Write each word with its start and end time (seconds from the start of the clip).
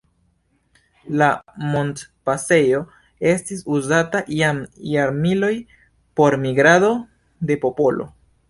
La 1.21 1.27
montpasejo 1.73 2.79
estis 3.33 3.61
uzata 3.75 4.23
jam 4.39 4.65
jarmiloj 4.95 5.53
por 6.21 6.41
migrado 6.49 6.93
de 7.51 7.63
popolo. 7.69 8.11